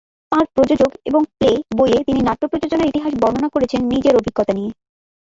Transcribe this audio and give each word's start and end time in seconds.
তাঁর 0.31 0.45
"প্রযোজক" 0.55 0.91
এবং 1.05 1.21
"প্লে" 1.31 1.49
বইয়ে 1.77 1.99
তিনি 2.03 2.19
নাট্য 2.21 2.43
প্রযোজনার 2.51 2.89
ইতিহাস 2.91 3.13
বর্ণনা 3.21 3.49
করেছেন 3.49 3.81
নিজের 3.91 4.13
অভিজ্ঞতা 4.15 4.53
নিয়ে। 4.53 4.71